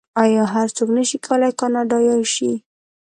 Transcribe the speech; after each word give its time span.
آیا 0.23 0.43
هر 0.53 0.67
څوک 0.77 0.89
نشي 0.97 1.17
کولی 1.25 1.51
کاناډایی 1.59 2.19
شي؟ 2.33 2.51